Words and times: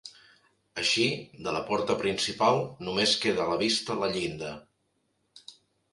Així, 0.83 1.03
de 1.47 1.53
la 1.57 1.61
porta 1.67 1.97
principal 1.99 2.57
només 2.87 3.15
queda 3.27 3.45
a 3.45 3.49
la 3.53 3.61
vista 3.65 3.99
la 4.05 4.13
llinda. 4.17 4.55